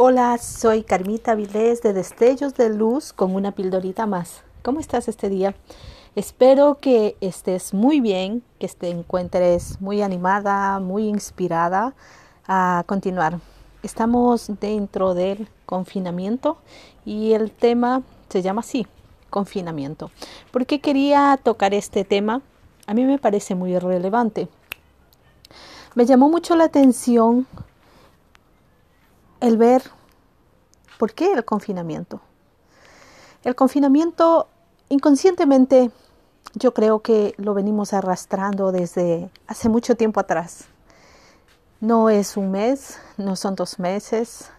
Hola, 0.00 0.38
soy 0.38 0.84
Carmita 0.84 1.34
Vilés 1.34 1.82
de 1.82 1.92
Destellos 1.92 2.54
de 2.54 2.72
Luz 2.72 3.12
con 3.12 3.34
una 3.34 3.50
pildorita 3.50 4.06
más. 4.06 4.44
¿Cómo 4.62 4.78
estás 4.78 5.08
este 5.08 5.28
día? 5.28 5.56
Espero 6.14 6.76
que 6.80 7.16
estés 7.20 7.74
muy 7.74 7.98
bien, 8.00 8.44
que 8.60 8.68
te 8.68 8.90
encuentres 8.90 9.80
muy 9.80 10.00
animada, 10.02 10.78
muy 10.78 11.08
inspirada 11.08 11.94
a 12.46 12.84
continuar. 12.86 13.40
Estamos 13.82 14.48
dentro 14.60 15.14
del 15.14 15.48
confinamiento 15.66 16.58
y 17.04 17.32
el 17.32 17.50
tema 17.50 18.02
se 18.28 18.40
llama 18.40 18.60
así, 18.60 18.86
confinamiento. 19.30 20.12
¿Por 20.52 20.64
qué 20.64 20.80
quería 20.80 21.40
tocar 21.42 21.74
este 21.74 22.04
tema? 22.04 22.40
A 22.86 22.94
mí 22.94 23.02
me 23.02 23.18
parece 23.18 23.56
muy 23.56 23.76
relevante. 23.76 24.46
Me 25.96 26.06
llamó 26.06 26.28
mucho 26.28 26.54
la 26.54 26.66
atención 26.66 27.48
el 29.40 29.56
ver 29.56 29.82
por 30.98 31.12
qué 31.12 31.32
el 31.32 31.44
confinamiento. 31.44 32.20
El 33.44 33.54
confinamiento 33.54 34.48
inconscientemente 34.88 35.90
yo 36.54 36.74
creo 36.74 37.00
que 37.00 37.34
lo 37.36 37.54
venimos 37.54 37.92
arrastrando 37.92 38.72
desde 38.72 39.30
hace 39.46 39.68
mucho 39.68 39.96
tiempo 39.96 40.20
atrás. 40.20 40.64
No 41.80 42.10
es 42.10 42.36
un 42.36 42.50
mes, 42.50 42.98
no 43.16 43.36
son 43.36 43.54
dos 43.54 43.78
meses. 43.78 44.50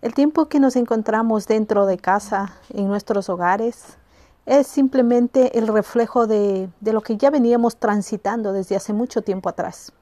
El 0.00 0.14
tiempo 0.14 0.46
que 0.46 0.60
nos 0.60 0.76
encontramos 0.76 1.46
dentro 1.46 1.86
de 1.86 1.98
casa, 1.98 2.54
en 2.70 2.88
nuestros 2.88 3.28
hogares, 3.28 3.98
es 4.46 4.66
simplemente 4.66 5.58
el 5.58 5.68
reflejo 5.68 6.26
de, 6.26 6.68
de 6.80 6.92
lo 6.92 7.00
que 7.00 7.16
ya 7.16 7.30
veníamos 7.30 7.76
transitando 7.76 8.52
desde 8.52 8.76
hace 8.76 8.92
mucho 8.92 9.22
tiempo 9.22 9.48
atrás. 9.48 9.92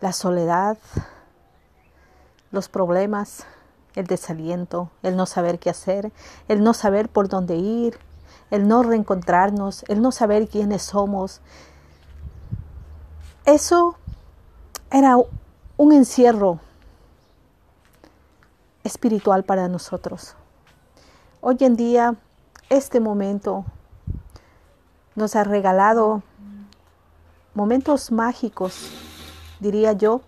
La 0.00 0.12
soledad, 0.12 0.78
los 2.50 2.68
problemas, 2.68 3.44
el 3.94 4.06
desaliento, 4.06 4.90
el 5.02 5.16
no 5.16 5.26
saber 5.26 5.58
qué 5.58 5.70
hacer, 5.70 6.12
el 6.48 6.62
no 6.62 6.74
saber 6.74 7.08
por 7.08 7.28
dónde 7.28 7.56
ir, 7.56 7.98
el 8.50 8.68
no 8.68 8.82
reencontrarnos, 8.82 9.84
el 9.88 10.00
no 10.00 10.12
saber 10.12 10.48
quiénes 10.48 10.82
somos. 10.82 11.40
Eso 13.44 13.96
era 14.90 15.16
un 15.76 15.92
encierro 15.92 16.60
espiritual 18.84 19.44
para 19.44 19.68
nosotros. 19.68 20.34
Hoy 21.40 21.56
en 21.60 21.76
día, 21.76 22.16
este 22.68 23.00
momento 23.00 23.64
nos 25.14 25.36
ha 25.36 25.44
regalado 25.44 26.22
momentos 27.54 28.12
mágicos, 28.12 28.90
diría 29.60 29.92
yo, 29.92 30.22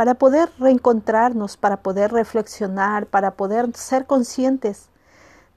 para 0.00 0.14
poder 0.14 0.48
reencontrarnos, 0.58 1.58
para 1.58 1.82
poder 1.82 2.10
reflexionar, 2.10 3.04
para 3.04 3.32
poder 3.32 3.68
ser 3.76 4.06
conscientes 4.06 4.88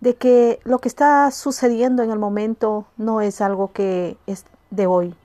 de 0.02 0.16
que 0.16 0.60
lo 0.66 0.80
que 0.80 0.90
está 0.90 1.32
sucediendo 1.32 2.04
en 2.04 2.12
el 2.12 2.20
momento 2.20 2.86
no 2.98 3.22
es 3.22 3.40
algo 3.40 3.72
que 3.72 4.18
es 4.28 4.44
de 4.70 4.86
hoy. 4.86 5.16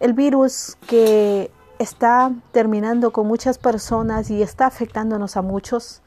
El 0.00 0.14
virus 0.14 0.78
que 0.88 1.50
está 1.78 2.32
terminando 2.52 3.12
con 3.12 3.26
muchas 3.26 3.58
personas 3.58 4.30
y 4.30 4.40
está 4.40 4.64
afectándonos 4.64 5.36
a 5.36 5.42
muchos 5.42 6.00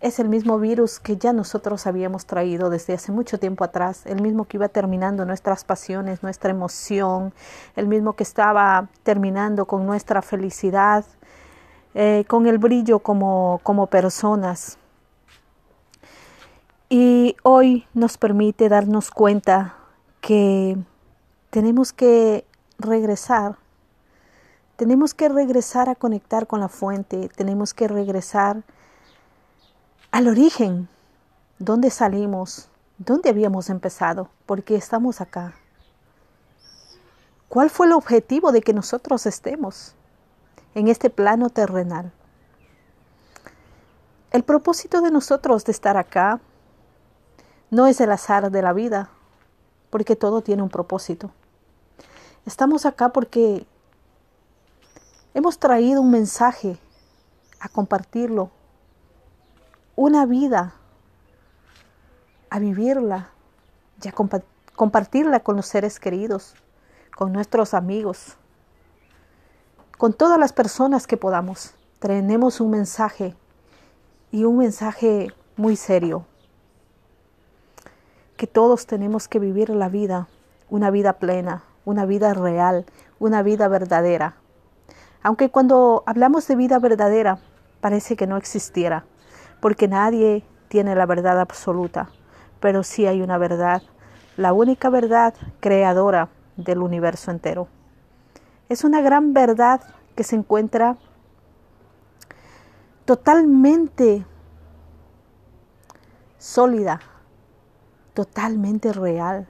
es 0.00 0.20
el 0.20 0.28
mismo 0.28 0.58
virus 0.58 1.00
que 1.00 1.16
ya 1.16 1.32
nosotros 1.32 1.86
habíamos 1.86 2.24
traído 2.24 2.70
desde 2.70 2.94
hace 2.94 3.10
mucho 3.10 3.38
tiempo 3.38 3.64
atrás, 3.64 4.06
el 4.06 4.22
mismo 4.22 4.44
que 4.44 4.56
iba 4.56 4.68
terminando 4.68 5.24
nuestras 5.24 5.64
pasiones, 5.64 6.22
nuestra 6.22 6.50
emoción, 6.50 7.34
el 7.74 7.88
mismo 7.88 8.12
que 8.12 8.22
estaba 8.22 8.88
terminando 9.02 9.66
con 9.66 9.86
nuestra 9.86 10.22
felicidad, 10.22 11.04
eh, 11.94 12.24
con 12.28 12.46
el 12.46 12.58
brillo 12.58 13.00
como, 13.00 13.60
como 13.64 13.88
personas. 13.88 14.78
Y 16.88 17.36
hoy 17.42 17.86
nos 17.92 18.18
permite 18.18 18.68
darnos 18.68 19.10
cuenta 19.10 19.74
que 20.20 20.78
tenemos 21.50 21.92
que 21.92 22.44
regresar, 22.78 23.56
tenemos 24.76 25.12
que 25.12 25.28
regresar 25.28 25.88
a 25.88 25.96
conectar 25.96 26.46
con 26.46 26.60
la 26.60 26.68
fuente, 26.68 27.28
tenemos 27.34 27.74
que 27.74 27.88
regresar 27.88 28.62
al 30.10 30.28
origen, 30.28 30.88
dónde 31.58 31.90
salimos, 31.90 32.68
dónde 32.98 33.30
habíamos 33.30 33.70
empezado, 33.70 34.30
porque 34.46 34.76
estamos 34.76 35.20
acá. 35.20 35.54
¿Cuál 37.48 37.70
fue 37.70 37.86
el 37.86 37.92
objetivo 37.92 38.52
de 38.52 38.60
que 38.60 38.74
nosotros 38.74 39.26
estemos? 39.26 39.94
en 40.74 40.88
este 40.88 41.10
plano 41.10 41.50
terrenal. 41.50 42.12
El 44.30 44.44
propósito 44.44 45.00
de 45.00 45.10
nosotros 45.10 45.64
de 45.64 45.72
estar 45.72 45.96
acá 45.96 46.40
no 47.70 47.86
es 47.86 48.00
el 48.00 48.12
azar 48.12 48.50
de 48.50 48.62
la 48.62 48.72
vida, 48.72 49.10
porque 49.90 50.16
todo 50.16 50.42
tiene 50.42 50.62
un 50.62 50.68
propósito. 50.68 51.32
Estamos 52.46 52.86
acá 52.86 53.10
porque 53.10 53.66
hemos 55.34 55.58
traído 55.58 56.00
un 56.00 56.10
mensaje 56.10 56.78
a 57.58 57.68
compartirlo, 57.68 58.50
una 59.98 60.26
vida, 60.26 60.74
a 62.50 62.60
vivirla 62.60 63.30
y 64.00 64.06
a 64.06 64.12
compartirla 64.76 65.40
con 65.40 65.56
los 65.56 65.66
seres 65.66 65.98
queridos, 65.98 66.54
con 67.16 67.32
nuestros 67.32 67.74
amigos, 67.74 68.36
con 69.98 70.12
todas 70.12 70.38
las 70.38 70.52
personas 70.52 71.08
que 71.08 71.16
podamos. 71.16 71.74
Tenemos 71.98 72.60
un 72.60 72.70
mensaje 72.70 73.34
y 74.30 74.44
un 74.44 74.58
mensaje 74.58 75.32
muy 75.56 75.74
serio. 75.74 76.26
Que 78.36 78.46
todos 78.46 78.86
tenemos 78.86 79.26
que 79.26 79.40
vivir 79.40 79.68
la 79.68 79.88
vida, 79.88 80.28
una 80.70 80.92
vida 80.92 81.14
plena, 81.14 81.64
una 81.84 82.06
vida 82.06 82.34
real, 82.34 82.86
una 83.18 83.42
vida 83.42 83.66
verdadera. 83.66 84.36
Aunque 85.24 85.50
cuando 85.50 86.04
hablamos 86.06 86.46
de 86.46 86.54
vida 86.54 86.78
verdadera 86.78 87.40
parece 87.80 88.14
que 88.14 88.28
no 88.28 88.36
existiera, 88.36 89.04
porque 89.60 89.88
nadie 89.88 90.44
tiene 90.68 90.94
la 90.94 91.06
verdad 91.06 91.40
absoluta, 91.40 92.10
pero 92.60 92.82
sí 92.82 93.06
hay 93.06 93.22
una 93.22 93.38
verdad, 93.38 93.82
la 94.36 94.52
única 94.52 94.90
verdad 94.90 95.34
creadora 95.60 96.28
del 96.56 96.78
universo 96.78 97.30
entero. 97.30 97.68
Es 98.68 98.84
una 98.84 99.00
gran 99.00 99.32
verdad 99.32 99.80
que 100.14 100.24
se 100.24 100.36
encuentra 100.36 100.96
totalmente 103.04 104.26
sólida, 106.36 107.00
totalmente 108.14 108.92
real. 108.92 109.48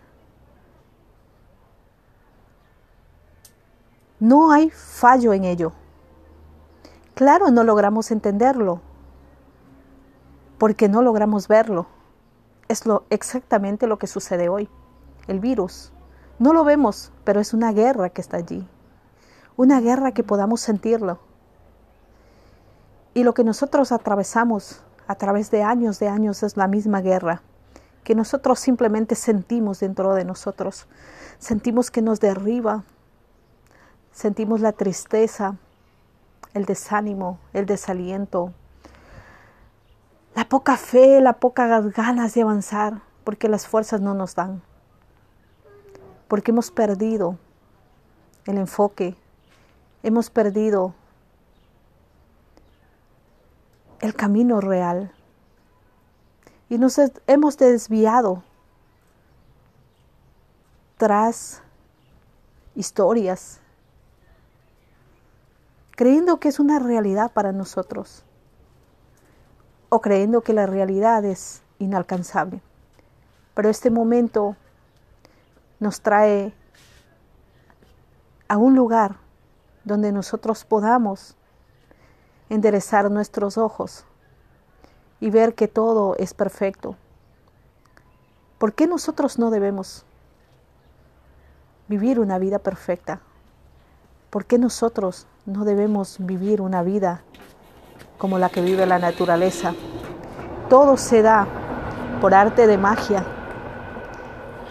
No 4.21 4.53
hay 4.53 4.71
fallo 4.71 5.33
en 5.33 5.45
ello. 5.45 5.73
Claro, 7.15 7.51
no 7.51 7.65
logramos 7.65 8.11
entenderlo, 8.11 8.81
porque 10.59 10.89
no 10.89 11.03
logramos 11.03 11.49
verlo. 11.49 11.87
Es 12.69 12.85
lo, 12.85 13.05
exactamente 13.11 13.87
lo 13.87 13.99
que 13.99 14.07
sucede 14.07 14.49
hoy. 14.49 14.69
El 15.27 15.41
virus. 15.41 15.93
No 16.39 16.53
lo 16.53 16.65
vemos, 16.65 17.13
pero 17.25 17.41
es 17.41 17.55
una 17.55 17.73
guerra 17.73 18.11
que 18.11 18.21
está 18.21 18.37
allí 18.37 18.69
una 19.59 19.81
guerra 19.81 20.13
que 20.13 20.23
podamos 20.23 20.61
sentirlo. 20.61 21.19
Y 23.13 23.25
lo 23.25 23.35
que 23.35 23.43
nosotros 23.43 23.91
atravesamos 23.91 24.83
a 25.09 25.17
través 25.17 25.51
de 25.51 25.65
años 25.65 25.99
de 25.99 26.09
años 26.09 26.45
es 26.45 26.57
la 26.57 26.69
misma 26.69 27.03
guerra 27.03 27.43
que 28.05 28.15
nosotros 28.15 28.61
simplemente 28.61 29.17
sentimos 29.17 29.81
dentro 29.81 30.15
de 30.15 30.25
nosotros. 30.25 30.87
Sentimos 31.41 31.91
que 31.91 32.01
nos 32.01 32.21
derriba, 32.21 32.85
sentimos 34.13 34.61
la 34.61 34.73
tristeza, 34.73 35.57
el 36.55 36.65
desánimo, 36.65 37.39
el 37.53 37.67
desaliento, 37.67 38.55
la 40.39 40.49
poca 40.49 40.77
fe, 40.77 41.21
la 41.21 41.41
poca 41.41 41.81
ganas 41.81 42.33
de 42.33 42.43
avanzar, 42.43 43.03
porque 43.25 43.49
las 43.49 43.67
fuerzas 43.67 44.01
no 44.01 44.15
nos 44.15 44.37
dan, 44.37 44.63
porque 46.29 46.53
hemos 46.53 46.71
perdido 46.71 47.37
el 48.47 48.57
enfoque, 48.59 49.17
hemos 50.05 50.31
perdido 50.31 50.95
el 53.99 54.15
camino 54.15 54.61
real. 54.61 55.13
Y 56.69 56.79
nos 56.79 57.01
hemos 57.27 57.59
desviado 57.59 58.45
tras 60.99 61.65
historias, 62.77 63.59
creyendo 65.97 66.39
que 66.39 66.47
es 66.47 66.61
una 66.61 66.79
realidad 66.79 67.33
para 67.33 67.51
nosotros 67.51 68.25
o 69.89 70.01
creyendo 70.01 70.43
que 70.43 70.53
la 70.53 70.67
realidad 70.67 71.25
es 71.25 71.63
inalcanzable. 71.79 72.61
Pero 73.55 73.69
este 73.69 73.91
momento 73.91 74.57
nos 75.81 76.01
trae 76.01 76.53
a 78.49 78.57
un 78.57 78.75
lugar 78.75 79.17
donde 79.85 80.13
nosotros 80.13 80.65
podamos 80.65 81.37
enderezar 82.49 83.11
nuestros 83.11 83.59
ojos 83.59 84.05
y 85.21 85.31
ver 85.31 85.55
que 85.55 85.69
todo 85.69 86.17
es 86.17 86.35
perfecto. 86.35 86.97
¿Por 88.59 88.75
qué 88.75 88.87
nosotros 88.87 89.39
no 89.39 89.51
debemos 89.51 90.05
vivir 91.89 92.21
una 92.21 92.39
vida 92.39 92.59
perfecta? 92.59 93.21
¿Por 94.31 94.45
qué 94.45 94.59
nosotros 94.59 95.27
no 95.47 95.65
debemos 95.65 96.17
vivir 96.21 96.61
una 96.61 96.83
vida 96.83 97.23
como 98.19 98.39
la 98.39 98.51
que 98.51 98.61
vive 98.61 98.85
la 98.87 98.99
naturaleza? 98.99 99.75
Todo 100.69 100.97
se 100.97 101.23
da 101.23 101.47
por 102.21 102.35
arte 102.35 102.67
de 102.67 102.77
magia. 102.77 103.25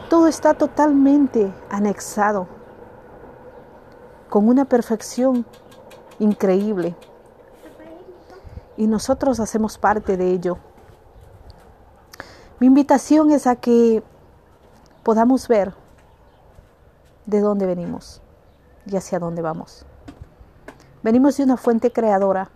Todo 0.10 0.28
está 0.28 0.54
totalmente 0.54 1.52
anexado 1.70 2.48
con 4.30 4.48
una 4.48 4.66
perfección 4.66 5.46
increíble. 6.20 6.96
Y 8.76 8.88
nosotros 8.88 9.40
hacemos 9.40 9.78
parte 9.78 10.18
de 10.18 10.32
ello. 10.32 10.58
Mi 12.60 12.68
invitación 12.68 13.32
es 13.32 13.48
a 13.48 13.56
que 13.56 14.04
podamos 15.04 15.48
ver 15.48 15.74
de 17.26 17.40
dónde 17.40 17.66
venimos 17.66 18.22
y 18.86 18.96
hacia 18.96 19.20
dónde 19.20 19.42
vamos. 19.42 19.86
Venimos 21.04 21.38
de 21.38 21.44
una 21.44 21.58
fuente 21.58 21.92
creadora. 21.92 22.50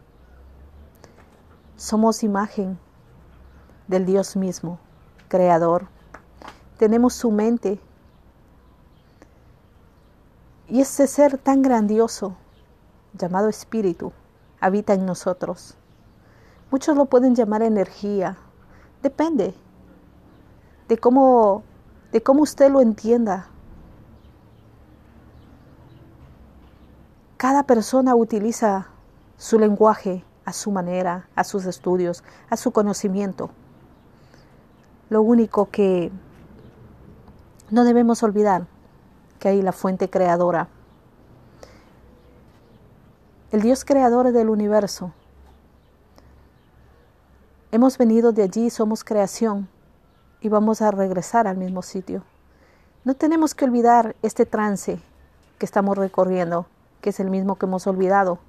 Somos 1.82 2.22
imagen 2.22 2.78
del 3.88 4.06
Dios 4.06 4.36
mismo, 4.36 4.78
creador. 5.30 5.88
Tenemos 6.78 7.16
su 7.16 7.32
mente. 7.32 7.80
Y 10.68 10.82
ese 10.82 11.08
ser 11.08 11.40
tan 11.40 11.64
grandioso, 11.64 12.36
llamado 13.18 13.50
espíritu, 13.50 14.14
habita 14.60 14.94
en 14.94 15.08
nosotros. 15.08 15.76
Muchos 16.70 16.96
lo 16.96 17.06
pueden 17.06 17.34
llamar 17.34 17.64
energía. 17.64 18.38
Depende 19.02 19.56
de 20.88 20.98
cómo, 21.00 21.64
de 22.12 22.22
cómo 22.22 22.44
usted 22.44 22.70
lo 22.70 22.82
entienda. 22.82 23.48
Cada 27.38 27.64
persona 27.64 28.14
utiliza 28.14 28.90
su 29.38 29.58
lenguaje 29.58 30.24
a 30.52 30.54
su 30.54 30.70
manera, 30.70 31.30
a 31.34 31.46
sus 31.46 31.66
estudios, 31.66 32.26
a 32.50 32.58
su 32.58 32.72
conocimiento. 32.72 33.52
Lo 35.10 35.22
único 35.22 35.70
que 35.70 36.12
no 37.70 37.86
debemos 37.86 38.22
olvidar 38.22 38.68
que 39.40 39.48
hay 39.48 39.62
la 39.62 39.72
fuente 39.72 40.10
creadora. 40.10 40.68
El 43.52 43.62
Dios 43.62 43.86
creador 43.86 44.34
del 44.34 44.50
universo. 44.50 45.14
Hemos 47.72 47.98
venido 47.98 48.34
de 48.34 48.44
allí, 48.44 48.70
somos 48.70 49.06
creación 49.06 49.70
y 50.42 50.50
vamos 50.50 50.82
a 50.82 50.92
regresar 50.92 51.48
al 51.48 51.56
mismo 51.56 51.82
sitio. 51.82 52.24
No 53.06 53.14
tenemos 53.14 53.56
que 53.56 53.64
olvidar 53.64 54.18
este 54.22 54.46
trance 54.46 55.00
que 55.60 55.66
estamos 55.66 55.98
recorriendo, 55.98 56.66
que 57.00 57.12
es 57.12 57.22
el 57.22 57.30
mismo 57.30 57.56
que 57.56 57.68
hemos 57.68 57.88
olvidado 57.88 58.40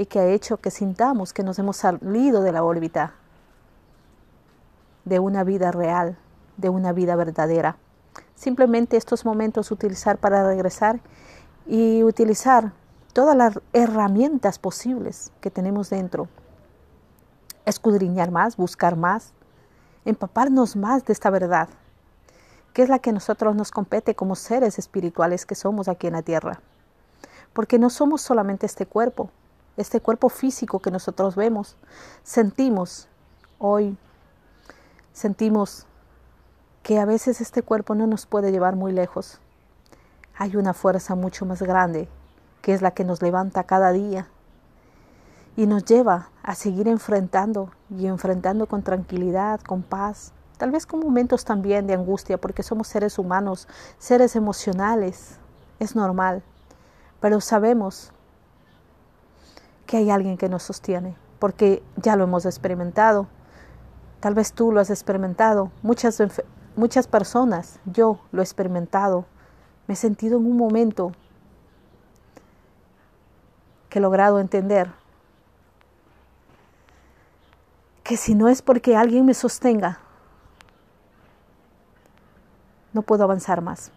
y 0.00 0.06
que 0.06 0.18
ha 0.18 0.28
hecho 0.28 0.56
que 0.56 0.70
sintamos 0.70 1.34
que 1.34 1.42
nos 1.42 1.58
hemos 1.58 1.76
salido 1.76 2.42
de 2.42 2.52
la 2.52 2.64
órbita 2.64 3.12
de 5.04 5.18
una 5.18 5.44
vida 5.44 5.72
real, 5.72 6.16
de 6.56 6.70
una 6.70 6.94
vida 6.94 7.16
verdadera. 7.16 7.76
Simplemente 8.34 8.96
estos 8.96 9.26
momentos 9.26 9.70
utilizar 9.70 10.16
para 10.16 10.42
regresar 10.42 11.00
y 11.66 12.02
utilizar 12.02 12.72
todas 13.12 13.36
las 13.36 13.60
herramientas 13.74 14.58
posibles 14.58 15.32
que 15.42 15.50
tenemos 15.50 15.90
dentro. 15.90 16.28
Escudriñar 17.66 18.30
más, 18.30 18.56
buscar 18.56 18.96
más, 18.96 19.34
empaparnos 20.06 20.76
más 20.76 21.04
de 21.04 21.12
esta 21.12 21.28
verdad, 21.28 21.68
que 22.72 22.80
es 22.80 22.88
la 22.88 23.00
que 23.00 23.12
nosotros 23.12 23.54
nos 23.54 23.70
compete 23.70 24.14
como 24.14 24.34
seres 24.34 24.78
espirituales 24.78 25.44
que 25.44 25.56
somos 25.56 25.88
aquí 25.88 26.06
en 26.06 26.14
la 26.14 26.22
tierra. 26.22 26.62
Porque 27.52 27.78
no 27.78 27.90
somos 27.90 28.22
solamente 28.22 28.64
este 28.64 28.86
cuerpo, 28.86 29.30
este 29.76 30.00
cuerpo 30.00 30.28
físico 30.28 30.80
que 30.80 30.90
nosotros 30.90 31.36
vemos, 31.36 31.76
sentimos 32.22 33.08
hoy 33.58 33.96
sentimos 35.12 35.86
que 36.82 36.98
a 36.98 37.04
veces 37.04 37.42
este 37.42 37.62
cuerpo 37.62 37.94
no 37.94 38.06
nos 38.06 38.24
puede 38.24 38.52
llevar 38.52 38.74
muy 38.74 38.90
lejos. 38.92 39.38
Hay 40.34 40.56
una 40.56 40.72
fuerza 40.72 41.14
mucho 41.14 41.44
más 41.44 41.60
grande, 41.60 42.08
que 42.62 42.72
es 42.72 42.80
la 42.80 42.92
que 42.92 43.04
nos 43.04 43.20
levanta 43.20 43.64
cada 43.64 43.92
día 43.92 44.28
y 45.56 45.66
nos 45.66 45.84
lleva 45.84 46.30
a 46.42 46.54
seguir 46.54 46.88
enfrentando 46.88 47.70
y 47.90 48.06
enfrentando 48.06 48.66
con 48.66 48.82
tranquilidad, 48.82 49.60
con 49.60 49.82
paz, 49.82 50.32
tal 50.56 50.70
vez 50.70 50.86
con 50.86 51.00
momentos 51.00 51.44
también 51.44 51.86
de 51.86 51.94
angustia, 51.94 52.38
porque 52.38 52.62
somos 52.62 52.88
seres 52.88 53.18
humanos, 53.18 53.68
seres 53.98 54.36
emocionales, 54.36 55.36
es 55.80 55.94
normal, 55.96 56.42
pero 57.20 57.42
sabemos 57.42 58.12
que 59.90 59.96
hay 59.96 60.10
alguien 60.10 60.36
que 60.36 60.48
nos 60.48 60.62
sostiene, 60.62 61.16
porque 61.40 61.82
ya 61.96 62.14
lo 62.14 62.22
hemos 62.22 62.46
experimentado 62.46 63.26
Tal 64.20 64.34
vez 64.34 64.52
tú 64.52 64.70
lo 64.70 64.80
has 64.80 64.90
experimentado, 64.90 65.72
muchas, 65.82 66.22
muchas 66.76 67.06
personas, 67.06 67.80
yo 67.86 68.20
lo 68.32 68.42
he 68.42 68.44
experimentado. 68.44 69.24
Me 69.86 69.94
he 69.94 69.96
sentido 69.96 70.36
en 70.36 70.44
un 70.44 70.58
momento 70.58 71.12
que 73.88 73.98
he 73.98 74.02
logrado 74.02 74.38
entender 74.38 74.92
que 78.04 78.18
si 78.18 78.34
no 78.34 78.48
es 78.48 78.60
porque 78.60 78.94
alguien 78.94 79.24
me 79.24 79.32
sostenga, 79.32 80.00
no 82.92 83.00
puedo 83.00 83.24
avanzar 83.24 83.62
más. 83.62 83.90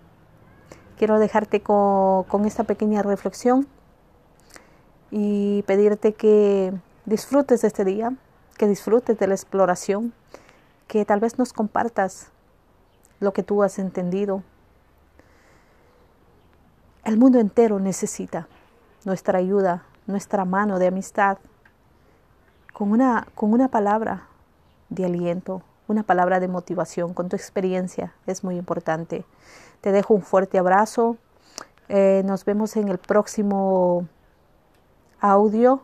Quiero 0.98 1.19
dejarte 1.19 1.62
con, 1.62 2.24
con 2.24 2.46
esta 2.46 2.63
pequeña 2.63 3.01
reflexión 3.01 3.68
y 5.15 5.62
pedirte 5.68 6.13
que 6.13 6.74
disfrutes 7.06 7.62
de 7.62 7.68
este 7.68 7.86
día, 7.86 8.15
que 8.57 8.68
disfrutes 8.68 9.19
de 9.19 9.27
la 9.27 9.36
exploración, 9.36 10.12
que 10.88 11.06
tal 11.06 11.19
vez 11.19 11.38
nos 11.38 11.54
compartas 11.54 12.31
lo 13.19 13.31
que 13.31 13.44
tú 13.44 13.62
has 13.62 13.77
entendido. 13.77 14.42
El 17.04 17.19
mundo 17.19 17.39
entero 17.39 17.80
necesita 17.80 18.48
nuestra 19.06 19.38
ayuda, 19.38 19.83
nuestra 20.07 20.45
mano 20.45 20.80
de 20.80 20.88
amistad, 20.88 21.38
con 22.74 22.92
una, 22.92 23.27
con 23.36 23.54
una 23.54 23.68
palabra 23.68 24.25
de 24.89 25.06
aliento, 25.06 25.62
una 25.88 26.01
palabra 26.01 26.39
de 26.39 26.48
motivación, 26.48 27.13
con 27.13 27.29
tu 27.29 27.36
experiencia, 27.36 28.15
es 28.25 28.43
muy 28.43 28.58
importante. 28.58 29.25
Te 29.82 29.91
dejo 29.91 30.15
un 30.15 30.24
fuerte 30.24 30.58
abrazo. 30.58 31.17
Eh, 31.88 32.24
nos 32.25 32.46
vemos 32.46 32.75
en 32.77 32.88
el 32.88 32.98
próximo 32.98 34.08
audio. 35.24 35.82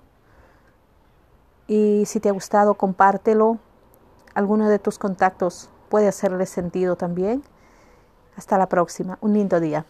Y 1.67 2.03
si 2.05 2.19
te 2.19 2.29
ha 2.29 2.33
gustado, 2.33 2.75
compártelo. 2.75 3.57
Alguno 4.35 4.69
de 4.69 4.79
tus 4.79 4.99
contactos 4.99 5.69
puede 5.89 6.07
hacerle 6.07 6.45
sentido 6.45 6.95
también. 6.95 7.43
Hasta 8.35 8.57
la 8.57 8.69
próxima. 8.69 9.17
Un 9.21 9.33
lindo 9.33 9.59
día. 9.59 9.85